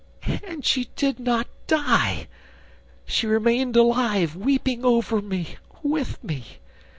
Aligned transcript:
And 0.47 0.65
she 0.65 0.85
did 0.95 1.19
not 1.19 1.45
die!... 1.67 2.27
She 3.05 3.27
remained 3.27 3.75
alive, 3.75 4.35
weeping 4.35 4.83
over 4.83 5.21
me, 5.21 5.57
with 5.83 6.17
me. 6.23 6.57